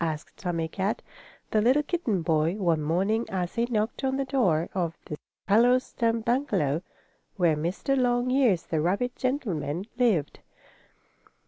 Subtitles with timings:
[0.03, 0.99] asked Tommie Kat,
[1.51, 5.15] the little kitten boy, one morning as he knocked on the door of the
[5.47, 6.81] hollow stump bungalow,
[7.35, 7.95] where Mr.
[7.95, 10.39] Longears, the rabbit gentleman, lived.